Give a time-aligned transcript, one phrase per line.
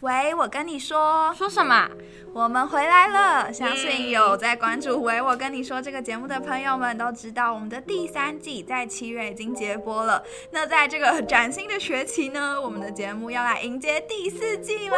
[0.00, 1.88] 喂，我跟你说，说什么？
[2.34, 3.50] 我们回来了。
[3.50, 10.22] 相信有在关注《喂，我跟你说》这个节目的朋友们都知道，我们的第三季在七月已经结播了。
[10.50, 14.96] 那在这个崭新的学期呢，我们的节目要来迎接第四季啦，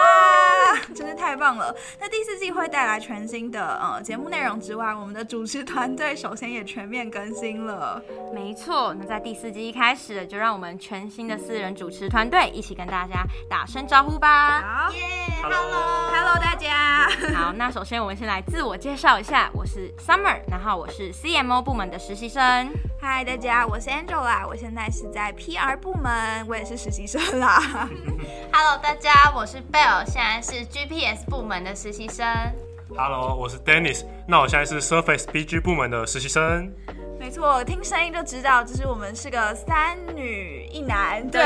[0.93, 1.73] 真是太棒了。
[2.01, 8.03] 那第四季会带来全新的呃节目内容之外，我们的主持团队首先也全面更新了。
[8.35, 14.61] 没错，那在第四季一开始，就让我们全新的四人主持团队一起跟大家打声招呼吧。
[14.61, 15.05] 好，耶
[15.43, 17.09] ，Hello，Hello，大家。
[17.35, 22.71] 好，那首先我们先来自我介绍一下，我是 Summer，然后我是 CMO 部门的实习生。
[23.01, 27.59] Hi，大家，我是 Angela，我现在是在 PR 部门，我也是实习生啦。
[28.53, 32.27] Hello，大家，我是 Bell，现在是 GPS 部门的实习生。
[32.97, 36.73] Hello，我是 Dennis，那我现在是 Surface BG 部门的实习生。
[37.29, 41.43] 没错，听声音就知道，就是我们是个三女一男对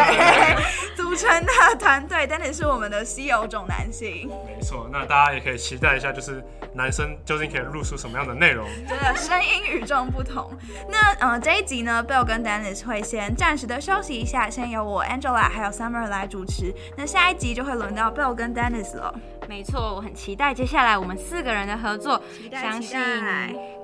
[0.95, 2.25] 组成的团队。
[2.25, 4.31] 但也是我们的稀有种男性。
[4.47, 6.41] 没错，那大家也可以期待一下，就是
[6.73, 8.65] 男生究竟可以录出什么样的内容？
[8.89, 10.57] 真的声音与众不同。
[10.89, 16.73] 那嗯、呃，这一集呢，Bill 跟 Dennis 会先暂时的休息一下，先由我 Angela 还有 Summer 来主持。
[16.97, 19.13] 那下一集就会轮到 Bill 跟 Dennis 了。
[19.49, 22.97] 没错，我很期待接下来我们四个人的合作，相信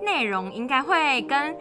[0.04, 1.56] 内容应该会跟。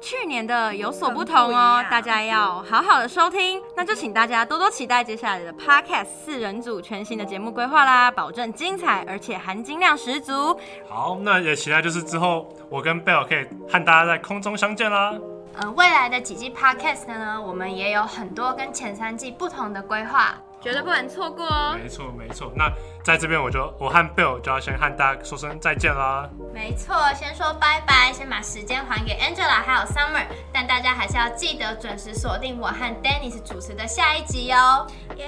[0.00, 10.58] 去年的有所不同哦，大家要好好的收听，那就请大家多多期待接下来的 Podcast 四人组全新的节目规划啦，保证精彩而且含金量十足。
[10.88, 15.14] 好，那也期待就是之后我跟 Bell 可以和大家在空中相见啦。
[15.56, 20.34] 呃，未来的几季 Podcast 呢，我们也有很多跟前三季不同的规划。
[20.60, 21.76] 绝对不能错过哦！
[21.80, 22.70] 没错没错，那
[23.02, 26.28] 在这边我就我和 Bill 就要先和大家说声再见啦。
[26.52, 34.86] 没错，先说拜拜，先把时间还给 Angela 还有 Summer，但大家还是要记得准时锁定我和 Dennis 主持的下一集哦。
[35.16, 35.26] 耶、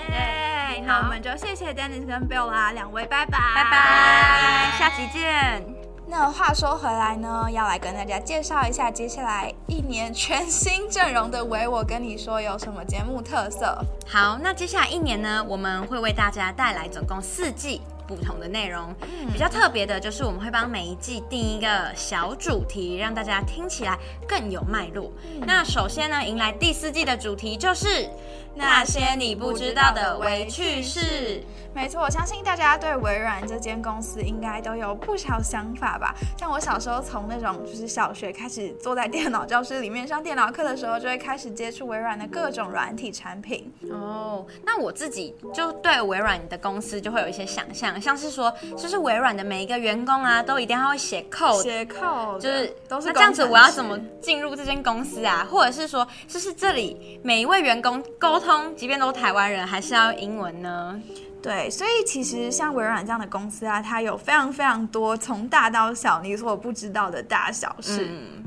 [0.79, 5.82] yeah，那我们就谢谢 Dennis 跟 Bill 啦，两位拜拜拜拜，下集见。
[6.13, 13.83] 那话说回来呢，要来跟大家介绍一下接下来一年全新阵容的《唯，我跟你说》有什么节目特色。
[14.07, 18.95] 好，那接下来一年呢，我们会为大家带来总共四季不同的内容。
[19.01, 23.99] 嗯，比较特别的就是我们会帮每一季定一个小主题，让大家听起来
[24.29, 25.11] 更有脉络。
[25.25, 25.41] 嗯。
[25.47, 28.07] 那首先呢，迎来第四季的主题就是
[28.55, 31.43] 那些你不知道的微趣事。
[31.75, 36.15] 没错，我相信大家对微软这间公司应该都有不少想法吧。
[36.39, 43.73] 像我小时候从那种就是小学开始坐在电脑教室里面上电脑课的时候，就会开始接触微软的各种软体产品。
[43.91, 55.49] 哦，那我自己就对微软的公司就会有一些想象，像是说，就是微软的每一个员工啊，都一定要会写 code，写 code，就是都是那这样子，我要怎么进入这间公司啊？
[55.51, 61.01] 或者是说，就是这里每一位员工沟通，即便都是台湾人，还是要英文呢？
[61.43, 68.07] 对，所以其实像微软这样的公司啊，它有非常非常多从大到小你所不知道的大小事。
[68.11, 68.45] 嗯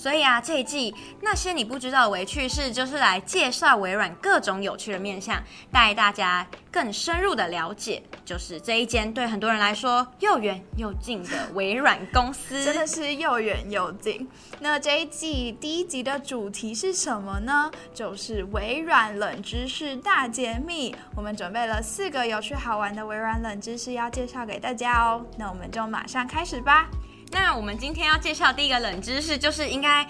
[0.00, 5.38] 所以啊，这一季那些你不知道的微趣事，就是来介绍微软各种有趣的面向，
[5.70, 14.26] 带大家更深入的了解，就是这一间对很多人来说又远又近的微软公司， 真的是又远又近。
[14.60, 17.70] 那这一季第一集的主题是什么呢？
[17.92, 20.96] 就是微软冷知识大揭秘。
[21.14, 25.26] 我们准备了四个有趣好玩的微软冷知识要介绍给大家哦。
[25.36, 26.88] 那我们就马上开始吧。
[27.32, 30.04] 那我们今天要介绍第一个冷知识，就是应该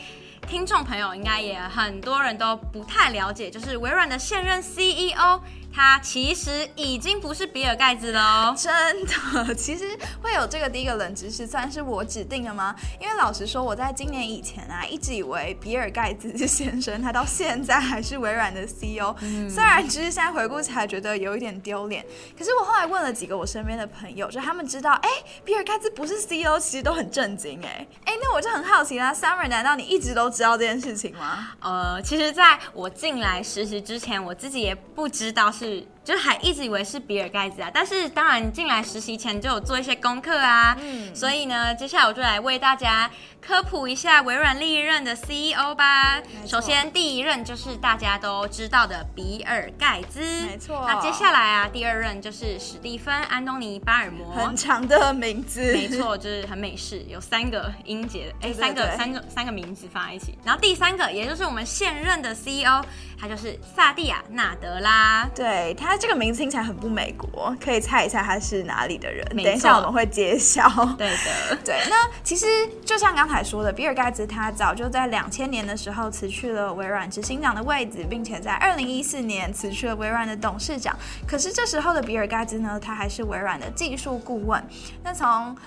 [0.48, 5.40] 听众朋友应该也很多人都不太了解，就是微软的现任 CEO。
[5.72, 8.72] 他其实已经不是比尔盖茨了哦，真
[9.06, 9.54] 的。
[9.54, 9.84] 其实
[10.20, 12.74] 会有这个第一个冷知识，算是我指定的吗？
[13.00, 19.14] 因为老实说，我在今年以前啊，一直以为比尔盖茨先生他到现在还是微软的 CEO。
[19.20, 19.48] 嗯。
[19.48, 22.04] 虽然其实现在回顾起来觉得有一点丢脸，
[22.36, 25.08] 可是我后来问了几个我身边的朋友，就他们知道，哎，
[25.44, 27.60] 比尔盖茨不是 CEO，其实都很震惊。
[27.62, 31.52] 哎，哎，那我就很好奇啦，Summer，难道你一直都知道这件事情吗？
[31.60, 35.52] 呃，其实在我进来实习之前，我自己也不知道。
[35.60, 43.10] 是，就还一直以为是比尔盖茨啊，但是当然进来实习前就有做一些功课啊，嗯，所以呢，接下来我就来为大家
[43.40, 46.20] 科普一下微软历一任的 CEO 吧。
[46.46, 50.84] 首先第一任就是大家都知道的比尔盖茨，没错。
[50.88, 60.36] 那接下来啊，第二任就是史蒂芬安东尼巴尔摩，很长的名字，没错，就是很美式，有三个音节，哎，三个三个三个名字放在一起。
[60.44, 62.82] 然后第三个，也就是我们现任的 CEO。
[63.22, 69.24] 他就是萨蒂亚纳德拉，对，他这个名字听起来很不美国，可以猜一下他是哪里的人？
[69.36, 70.68] 等一下我们会揭晓。
[70.96, 71.76] 对的，对。
[71.88, 72.46] 那其实
[72.84, 80.96] 就像刚才说的，比尔盖茨他早就在两千年的时候辞去了微软执行长的位置，并且在二零一四年辞去了微软的董事长。
[81.26, 84.62] 可是这时候的比尔盖茨呢，他还是微软的技术顾问。
[85.02, 85.26] 那从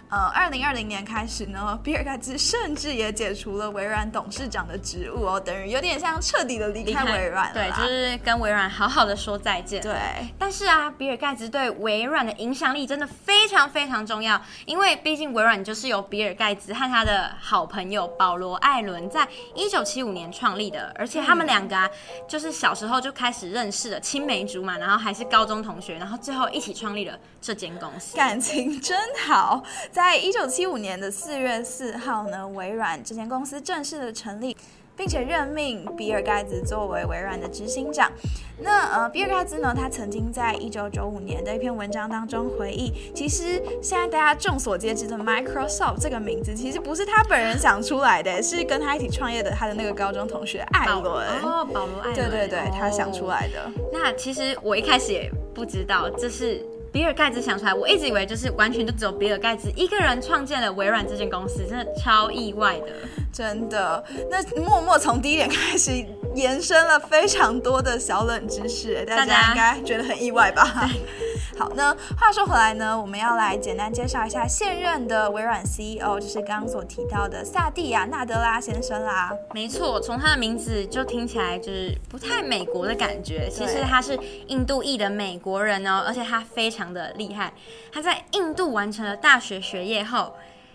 [0.09, 7.51] 呃二零二零年开始呢，比尔盖茨甚至也解除了微软董事长的职务哦，等于有点像彻底的离开微软。
[7.53, 9.81] 对，就是跟微软好好的说再见。
[9.81, 9.93] 对，
[10.37, 21.89] 但是啊，比尔盖茨对微软的影响力真的非常非常重要，因为毕竟微软就是由比尔盖茨和他的好朋友保罗艾伦在一九七五年创立的，而且他们两个啊，
[22.27, 29.63] 就是小时候就开始认识的青梅竹马，然后还是高中同学，然后最后一起创立了这间公司，感情真好。
[29.91, 34.55] 在一九七五年的四月四号呢，微软这间公司正式的成立。
[34.95, 38.11] 并且任命比尔盖茨作为微软的执行长。
[38.59, 51.03] 那呃，比尔盖茨呢，他曾经在一九九五年的一篇文章当中回忆，其实现在大家众所皆知的 Microsoft 这个名字，其实不是他本人想出来的，是跟他一起创业的他的那个高中同学艾伦。
[51.41, 52.15] 哦，保罗艾伦。
[52.15, 53.69] 对对对，他想出来的。
[53.91, 56.63] 那其实我一开始也不知道这是。
[56.93, 62.85] 比尔盖茨想出来，我一直以为就是完全就只有比尔盖茨一个人创建了微软这间公司，真的超意外的，
[63.33, 64.03] 真的。
[64.29, 65.91] 那默默从第一点开始
[66.35, 70.87] 延伸了非常多的小冷知识，大家应该觉得很意外吧？
[71.57, 79.31] 好，那话说回来呢，我们要来简单介绍一下现任的微软 CEO，就是刚刚所提到的萨蒂亚纳德拉先生啦。
[79.53, 83.47] 没错，从他的名字就听起来就是不太美国的感觉。
[83.49, 84.17] 其实他是
[84.47, 87.53] 印度裔的美国人哦，而且他非常的厉害。
[87.91, 90.33] 他在印度完成了大学学业后，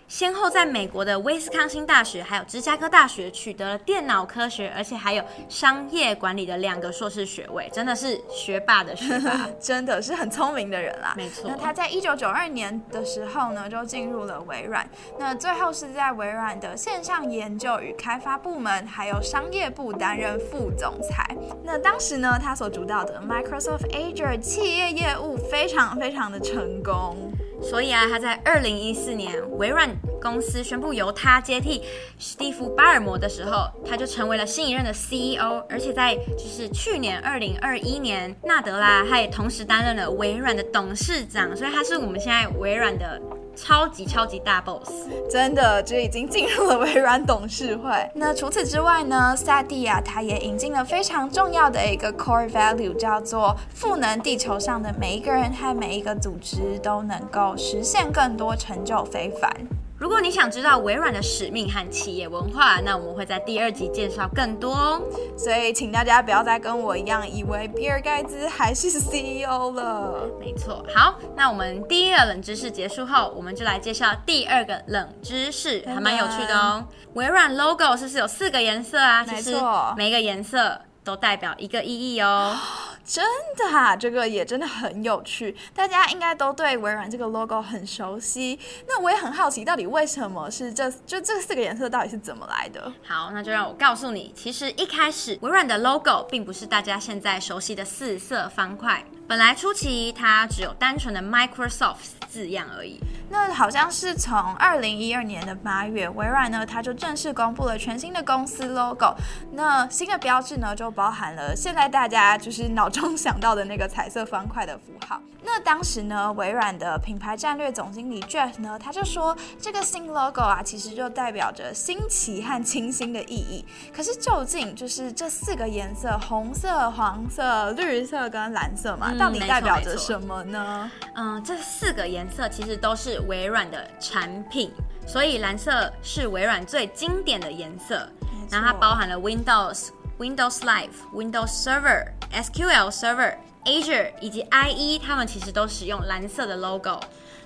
[0.09, 11.13] 先后在美国的威斯康星大学还有芝加哥大学取得了电脑科学，而且还有商业管理的两个硕士学位，真的是学霸的学霸， 真的是很聪明的人啦。
[11.15, 11.47] 没错。
[11.47, 14.89] 那他在一九九二年的时候呢，就进入了微软，
[15.19, 21.37] 那最后是在微软的线上研究与开发部门还有商业部担任副总裁。
[21.63, 27.31] 那当时呢，他所主导的 Microsoft Azure 企业业务非常非常的成功。
[27.61, 31.81] 所以啊，他在二零一四年微软公司宣布由他接替
[32.17, 35.63] 史蒂夫·巴尔摩的时候，他就成为了新一任的 CEO。
[35.69, 43.21] 而且在就是去年二零二一年，纳德拉他也同时担任了微软的董事长，所以他是我们现在微软的。
[43.55, 44.89] 超级超级大 boss，
[45.29, 47.91] 真的就已经进入了微软董事会。
[48.15, 59.51] 那除此之外呢，萨蒂亚他也引进了非常重要的一个 core value，叫做赋能地球上的每一个人和每一个组织都能够实现更多成就非凡。
[59.99, 65.01] 如果你想知道微软的使命和企业文化，那我们会在第二集介绍更多哦。
[65.37, 70.25] 所以，请大家不要再跟我一样以为比尔盖茨还是 CEO 了。
[70.39, 76.85] 没错，好，那我们第一个冷知识结束后，我们就来介绍第二个冷知识，还蛮有趣的哦。
[77.15, 79.25] 微软 logo 是不是有四个颜色啊？
[79.25, 79.57] 没错，其实
[79.97, 82.55] 每一个颜色都代表一个意义哦。
[83.09, 83.25] 真
[83.57, 88.59] 的哈，这个也真的很有趣，大家应该都对微软这个 logo 很熟悉。
[88.87, 92.93] 那我也很好奇，到底为什么是这就这四个颜色到底是怎么来的？
[93.03, 101.97] 好，那就让我告诉你，其实一开始微软的 logo 并不是大家现在熟悉的四色方块，本来初期它只有单纯的 Microsoft
[102.27, 102.99] 字样而已。
[103.29, 109.15] 那好像是从二零一二年的八月，微软呢，它就正式公布了全新的公司 logo。
[109.51, 115.21] 那新的标志呢，就包含了现在大家就是脑中想到的那个彩色方块的符号。
[115.43, 123.63] 那当时呢，微软的品牌战略总经理 Jeff 呢，他就说这个新 logo 啊，其实就代表着新奇和清新的意义。
[123.95, 130.89] 可是究竟就是这四个颜色，红色、黄色、绿色跟蓝色嘛，到底代表着什么呢？
[131.13, 133.19] 嗯，这四个颜色其实都是。
[133.27, 134.71] 微软的产品，
[135.05, 138.07] 所以蓝色是微软最经典的颜色。
[138.49, 143.35] 然后它包含了 Windows、Windows Live、Windows Server、SQL Server、
[143.65, 146.99] Azure 以及 IE，它们其实都使用蓝色的 logo。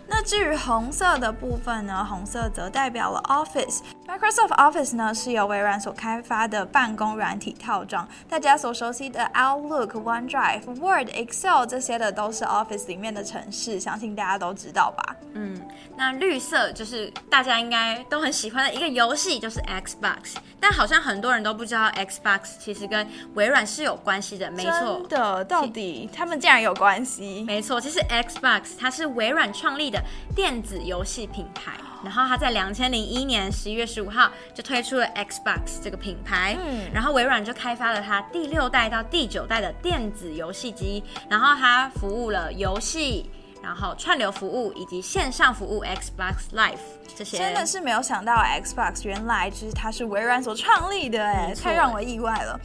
[0.08, 2.06] 那至于红色的部分呢？
[2.08, 3.80] 红色则代表了 Office。
[4.06, 8.08] Microsoft Office 呢，是由微软所开发的办公软体套装。
[8.30, 15.16] 大家所熟悉的 Outlook、OneDrive、Word、Excel 这些的都是 Office 里面的程式，相信大家都知道吧？
[15.34, 15.60] 嗯，
[15.98, 20.36] 那绿色就是大家应该都很喜欢的一个游戏，就是 Xbox。
[20.64, 24.50] 但好像很多人都不知道 Xbox 其实跟微软是有关系的。
[24.50, 27.44] 没错，的，到底他们竟然有关系？
[27.44, 30.02] 没错，其实 Xbox 它是微软创立的
[30.34, 31.74] 电子游戏品牌。
[32.02, 36.58] 然后它在两千零一年十一月十五号就推出了 Xbox 这个品牌。
[36.66, 43.30] 嗯，然后微软就开发了它第六代到第九代的电子游戏机，然后它服务了游戏。
[43.64, 46.78] 然后串流服务以及线上服务 Xbox Live
[47.16, 52.60] 这些，真的是没有想到 Xbox 原来就是它是微软所创立的，哎，太让我意外了。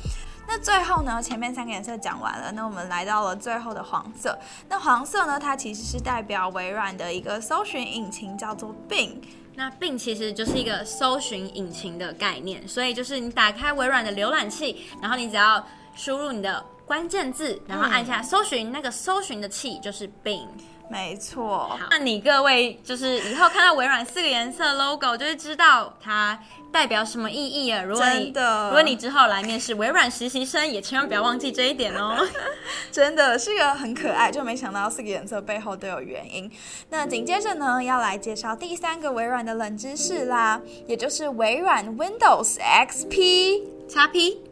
[0.49, 4.37] 那最后呢，前面三个颜色讲完了，那我们来到了最后的黄色。
[4.69, 9.19] 那黄色呢，它其实是代表微软的一个搜寻引擎，叫做 Bing。
[9.55, 15.63] 那 Bing 其实就是一个搜寻引擎的概念，所以就是你打开微软的浏览器，然后你只要
[15.95, 20.47] 输入你的关键字，然后按下搜寻，嗯、那个搜寻的器就是 Bing。
[20.91, 26.39] 没错，好，那你各位就是以后看到微软四个颜色 logo，就会知道它
[26.73, 27.85] 代表什么意义了。
[27.85, 32.27] 如果你真的，如果你之后来面试微软实习生，也千万不要忘记这一点哦。
[32.91, 36.51] 真的是个很可爱，就没想到四个颜色背后都有原因。
[36.89, 43.63] 那紧接着呢，要来介绍第三个微软的冷知识啦，也就是微软 Windows XP XP。
[43.89, 44.43] 叉 P，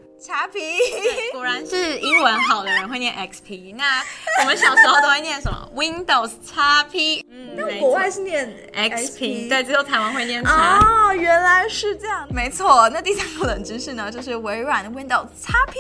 [1.33, 3.75] 果然是英文好的人会念 XP。
[3.77, 4.03] 那
[4.41, 5.69] 我们小时候都会念什么？
[5.77, 7.25] Windows 叉 P。
[7.31, 9.49] 嗯，那国外是念 XP。
[9.49, 10.79] 对，只有台湾会念叉。
[10.79, 12.27] 哦，原来是这样。
[12.33, 15.79] 没错，那第三个冷知识呢，就是微软 Windows 叉 P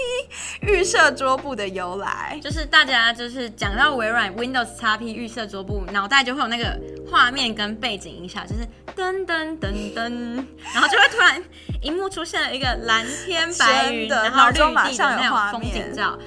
[0.70, 2.38] 预设桌布的由来。
[2.42, 6.78] 就是大家就是讲到微软 Windows 叉 P 预设桌布，脑袋就会有那个
[7.10, 10.44] 画面跟背景音效，就是噔噔噔噔，
[10.74, 11.42] 然后就会突然。
[11.82, 16.18] 荧幕出现了一个蓝天白云，然后绿地的那种风景照。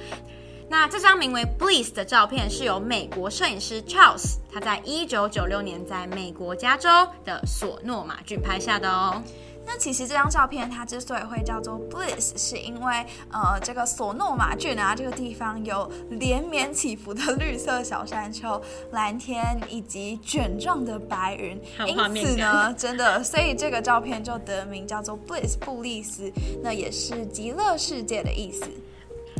[0.70, 6.88] 那这张名为 Bliss 的照片是由美国摄影师 Charles，他在一九九六年在美国加州
[7.24, 9.20] 的索诺马郡拍下的哦。
[9.72, 18.60] 那其实这张照片它之所以会叫做 Bliss，是因为呃这个索诺玛郡啊这个地方有连绵起伏的绿色小山丘、
[18.90, 28.68] 蓝天以及卷状的白云，因此呢，真的，所以这个照片就得名叫做 Bliss 布利斯，那也是极乐世界的意思。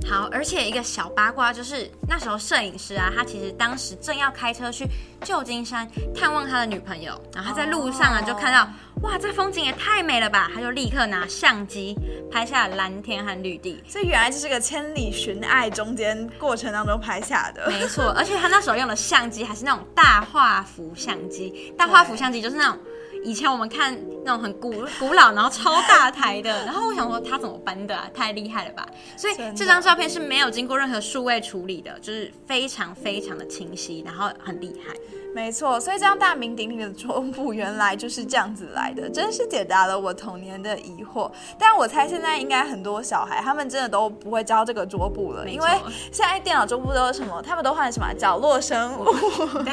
[0.09, 4.87] 好，而且一个小八卦就是，那时候摄影师啊，他其实当时正要开车去
[5.23, 8.69] 旧金山探望他的女朋友，然后他在路上啊就看到，
[9.03, 11.95] 哇，这风景也太美了吧，他就立刻拿相机
[12.31, 13.83] 拍下蓝天和绿地。
[13.87, 17.69] 所以原来这是个千里寻爱中间过程当中拍下的。
[17.69, 22.79] 没错，而且他那时候用的相机还是那种大画幅相机，大画幅相机就是那种。
[23.23, 28.11] 以前我们看那种很古古老，然后超大台的，然后我想说他怎么搬的啊？
[28.15, 28.87] 太厉害了吧！
[29.17, 34.95] 所以这张照片是没有经过任何数位处理的，就是非常非常的清晰，然后很厉害。
[35.35, 41.31] 没错，所以这样大名鼎鼎的桌布原来就是这样子来的，真是解答了我童年的疑惑。
[41.59, 45.69] 但我猜现在应该很多小孩他们真的都不会教这个桌布了，因为
[46.13, 47.41] 现在电脑桌布都是什么？
[47.43, 48.13] 他们都换什么？
[48.15, 49.05] 角落生物，
[49.65, 49.73] 对，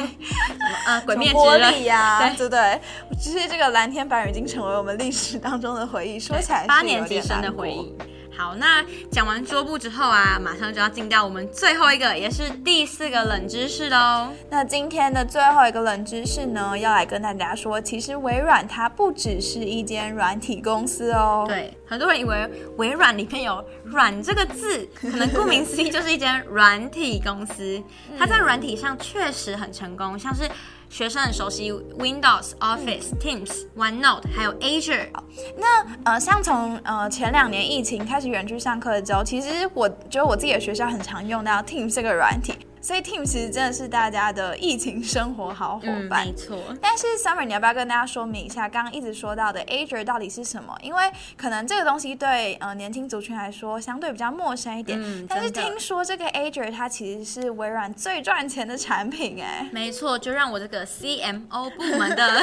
[0.86, 2.80] 啊，鬼灭玻璃呀，对不对？
[3.18, 7.94] 其实这个蓝天白云已经成为我们历史当中的回忆，说起来是八年级生的回忆。
[8.38, 14.28] 好，那讲完桌布之后啊，马上就要进到我们最后一个，也是第四个冷知识喽。
[14.48, 21.46] 那今天的最后一个冷知识呢，要来跟大家说，其实微软它不只是一间软体公司哦。
[21.48, 27.82] 对，很多人以为微软里面有“软”这个字，可能顾名思义就是一间软体公司。
[28.16, 30.48] 它在软体上确实很成功，像是。
[30.90, 35.08] 学生很熟悉 Windows、Office、Teams、OneNote，还有 Azure。
[35.56, 42.54] 那呃，像从呃前两年疫情开始远距上课的时候，其实我觉得我自己的学校很常用到 Teams 这个软体。
[42.80, 46.58] 所以 Teams 其实真的是大家的疫情生活好伙伴，嗯、没错。
[46.80, 50.76] 但是 Summer，你要不要跟大家说明一下，刚刚一直说到的 Azure 到底是什么？
[50.82, 55.00] 因为可能这个东西对呃年轻族群来说相对比较陌生一点。
[55.02, 59.68] 嗯、但是听说这个 Azure 它其实是微软最赚钱的产品哎。
[59.72, 62.42] 没错，就让我这个 CMO 部门的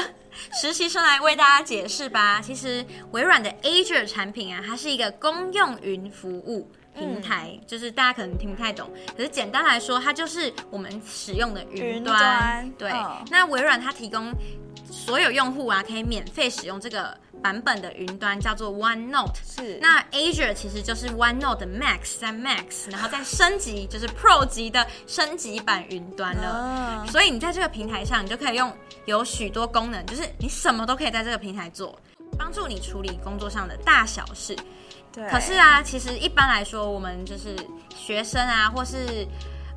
[0.52, 2.42] 实习生来为大家解释吧。
[2.42, 6.70] 其实微软的 Azure 产品啊，它是一个公用云服务。
[6.98, 11.86] 平台、嗯、就是大家可能听不太懂，可是简单来说，它就是我们使用的云端。
[11.96, 14.32] 云端对，哦、那微软它提供
[14.90, 19.36] 所有用户啊，可以免费使用这个版本的云端，叫做 OneNote。
[19.46, 19.78] 是。
[19.82, 27.04] 那 Azure 其实就是 OneNote 的 Max 在 Max，然后再升级，就是 Pro 级的升级版云端了。
[27.06, 28.72] 哦、所以你在这个平台上，你就可以用
[29.06, 31.98] 有许多功能，就是你什么都可以在这个平台做，
[32.38, 34.56] 帮助你处理工作上的大小事。
[35.32, 37.56] 可是啊，其实一般来说，我们就是
[37.96, 39.26] 学生啊，或是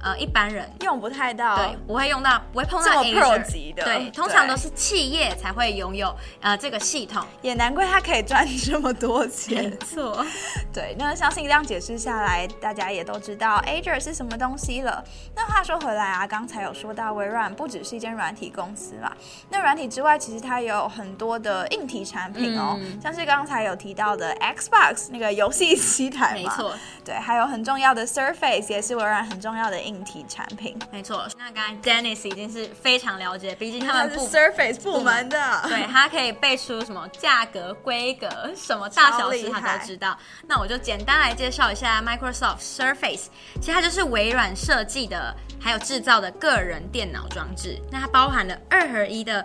[0.02, 0.68] 呃一般人。
[0.80, 9.64] 用不太到，对，不会用到，不会碰到这么 Azure, Pro 级的，对，通常都是企业才会拥有呃这个系统，也难怪他可以赚这么多钱。
[9.64, 10.24] 没错，
[10.72, 15.04] 对，那相信这样解释下来，大家也都知道 Azure 是什么东西了。
[15.34, 19.14] 那话说回来啊，刚才有说到微软不只是一间软体公司啦，
[19.50, 26.74] 那软体之外，其实它也有很多的硬体产品哦，嗯、像是刚才有提到的 Xbox 那个游戏机台嘛，没错，
[27.04, 31.26] 对，还有很重要的 Surface 也是微软很重要的硬体产品，没错。
[31.38, 40.16] 那刚才 Dennis 已经是非常了解，毕竟他们是 Surface 部门的，对，他可以背出什么价格、规格、什么大小事他都知道。
[40.46, 43.28] 那我就简单来介绍一下 Microsoft Surface，
[43.60, 47.80] 其实它就是微软设计的，还有制造的个人电脑装置。
[47.90, 49.44] 那它包含了二合一的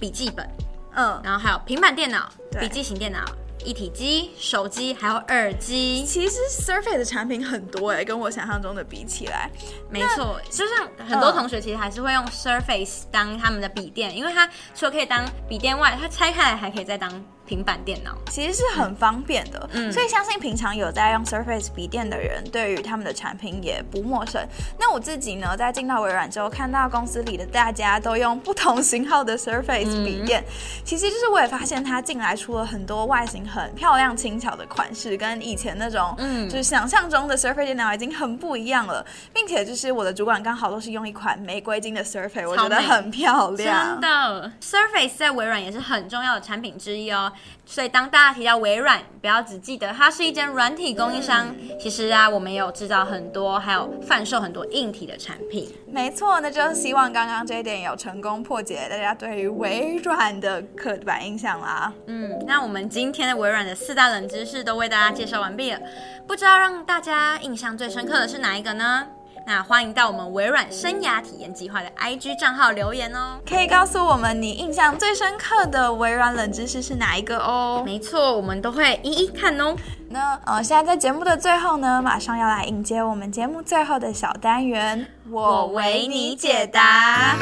[0.00, 0.48] 笔记本，
[0.94, 3.22] 嗯，然后还有平板电脑、笔记型电脑。
[3.64, 9.50] 一体机、手机还有耳机，其实 Surface 的产品很多哎，跟我想象中的比起来，
[9.90, 17.24] 没错，就像很多同学其实还是会用 Surface 当他们的笔电，因为它除了可以当笔电外，它拆开来还可以再当。
[17.46, 18.16] 平板电脑。
[18.30, 24.44] 其实是很方便的，嗯，所以相信平常有在用 Surface 笔电的人，对于他们的产品也不陌生。
[24.78, 30.52] 那我自己呢，在进到微软之后，看到公司里的大家都用不同型号的 Surface 笔电，嗯、
[30.84, 43.92] 其实就是我也发现它进来出了很多外形很漂亮、轻巧的款式，跟以前那种，嗯，就是想象中的 Surface 电脑已经很不一样了，并且就是我的主管刚好都是用一款玫瑰金的 Surface，我觉得很漂亮。
[43.92, 47.30] 真的，Surface 在微软也是很重要的产品之一哦。
[47.66, 55.72] 所以当大家提到微软，不要只记得它是一间软体供应商，嗯、其实啊，我们也有制造很多，还有贩售很多硬体的产品。
[55.90, 61.92] 没错，那就是希望刚刚这一点有成功破解大家对于微软的刻板印象啦。
[62.06, 65.80] 嗯，那我们今天的微软的四大冷知识都为大家介绍完毕了，
[66.26, 69.06] 不知道让大家印象最深刻的是哪一个呢？
[69.46, 77.82] 那欢迎到我们微软生涯体验计划的 IG 账号留言哦，可以告诉我们你印象最深刻的微软冷知识是哪一个哦？
[77.84, 79.76] 没错，我们都会一一看哦。
[80.08, 87.36] 那呃，现在在节目的最后呢，马上要来迎接我们节目最后的小单元，我为你解答。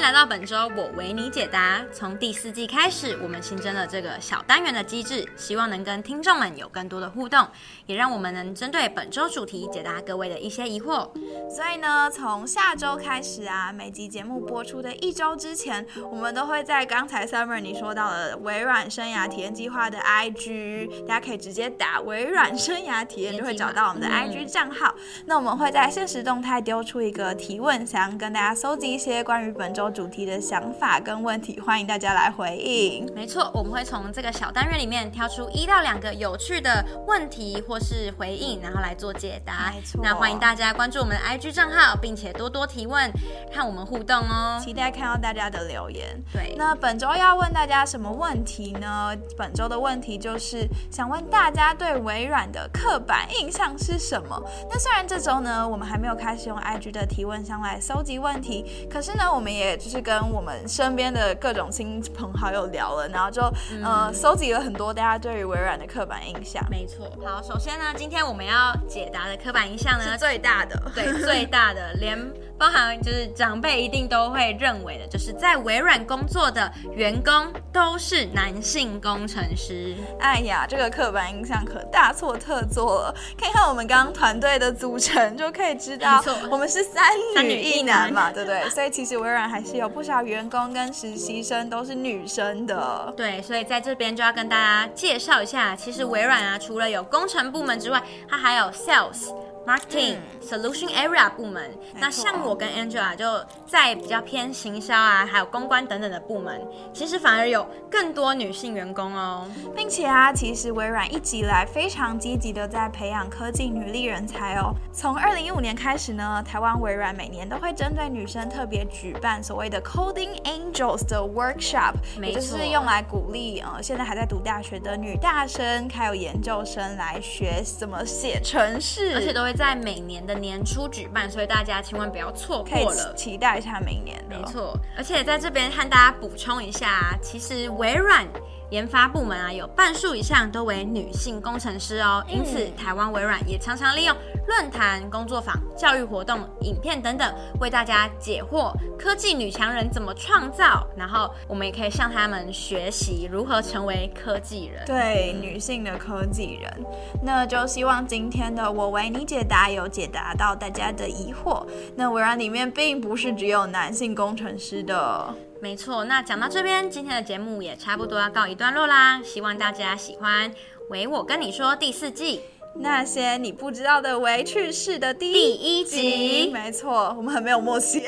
[0.00, 1.84] 来到本周，我为你解答。
[1.92, 7.46] 从第四季开始，我们新增了这个小单元的机制，希望能跟听众们有更多的互动，
[7.84, 11.10] 也让我们能针对本周主题解答各位的一些疑惑。
[11.50, 24.94] 所以呢，从下周开始啊，每集节目播出的一周之前，我们都会在刚才 Summer 你说到的微软生涯体验计划的 IG，大家可以直接打微软生涯体验，就会找到我们的 IG 账号。
[24.96, 29.89] 嗯、那我们会在现实动态丢出一个提问想要，跟大家搜集一些关于本周。
[29.90, 33.06] 主题的想法跟问题，欢迎大家来回应。
[33.14, 39.72] 没错，我们会从这个小单元里面挑出一到两个有趣的问题或是回应，然后来做解答。
[39.74, 43.10] 没错，那欢迎大家关注我们的 IG 账号，并且多多提问，
[43.52, 44.60] 和我们互动哦。
[44.62, 46.22] 期待看到大家的留言。
[46.32, 49.14] 对，那本周要问大家什么问题呢？
[49.36, 54.40] 本周的问题就是想问大家对微软的刻板印象是什么？
[54.70, 66.62] 那虽然这周呢，我们还没有开始用 IG 的提问箱来搜集问题，可是呢，我们也就是跟我们身边的各种亲朋好友聊了，然后就、嗯、呃搜集了很多大家对于微软的刻板印象。
[66.70, 67.10] 没错。
[67.24, 72.18] 好，首先呢，今天我们要解答的刻板印象呢，是最大的，对，最大的，连
[72.60, 79.96] 包含就是长辈一定都会认为的，就是在微软工作的员工都是男性工程师。
[80.20, 83.14] 哎呀，这个刻板印象可大错特错了。
[83.38, 87.02] 看看我们刚刚团队的组成就可以知道，我们是三
[87.42, 88.68] 女一男嘛，对不对？
[88.68, 89.80] 所以其实微软还是。
[89.80, 99.32] 有不少员工跟实习生都是女生的，对，所以在这边就要跟大家介绍一下，其实微软啊，除了有工程部门之外，它还有 Sales。
[99.66, 106.60] Marketing、嗯、Solution Area 部门，那像我跟 Angela 就在比较偏行销啊，还有公关等等的部门，
[106.92, 109.46] 其实反而有更多女性员工哦，
[109.76, 114.74] 并且啊，其实微软一直以来非常积极的在培养科技女力人才哦。
[114.92, 129.49] 从二零一五年开始呢，台湾微软每年都会针对女生特别举办所谓的 Coding Angels 的 Workshop，没错，就是用来鼓励呃现在还在读大学的女大生还有研究生来学怎么写程式，而且都会。
[129.52, 134.38] 在每年的年初举办，所以大家千万不要错过了，期待一下明年的。
[134.38, 138.26] 没错，而且在这边和大家补充一下，其实微软
[138.70, 142.24] 研发部门啊，有半数以上都为女性工程师哦。
[142.28, 150.86] 因此，台湾微软也常常利用论坛、工作坊、教育活动、影片等等，为大家解惑科技女强人怎么创造。
[150.96, 154.84] 然后，我们也可以向他们学习如何成为科技人。
[154.86, 156.86] 对，女性的科技人。
[157.22, 161.66] 那就希望今天的我为你解答有解答到大家的疑惑。
[161.96, 165.34] 那微软里面并不是只有男性工程师的。
[165.62, 169.20] 没错，那讲到这边，今天的节目也差不多要告一段落啦。
[169.22, 170.50] 希望大家喜欢
[170.88, 172.40] 《唯我跟你说》第四季
[172.76, 176.50] 那些你不知道的微趣事的第第一集。
[176.50, 178.00] 没错，我们很没有默契，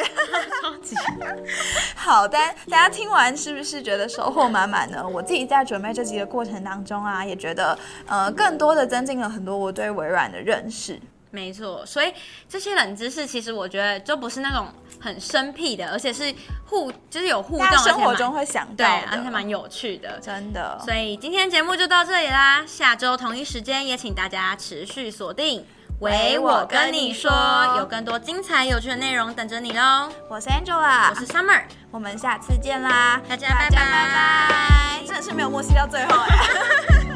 [0.63, 0.97] 超 级
[1.95, 2.27] 好。
[2.27, 5.07] 但大家听完是不是觉得收获满满呢？
[5.07, 10.99] 我自己在准备这集的过程当中啊，也觉得呃，更多的增进了很多我对微软的认识。
[11.33, 12.13] 没错，所以
[12.47, 14.69] 这些冷知识其实我觉得就不是那种
[15.01, 16.33] 很生僻的，而且是
[16.67, 20.79] 互就是有互动，生活中会想到对，而且蛮有趣的，真的。
[20.85, 25.67] 所以今天节目就到这里啦，下周同一时间也请大家持续锁定。
[26.01, 27.31] 喂我跟你说，
[27.79, 30.11] 有更多精彩有趣的内容等着你喽。
[30.29, 35.07] 我是 Angela，我是 Summer，我们下次见啦，大家拜拜拜拜。
[35.07, 37.07] 真的是没有默契到最后哎。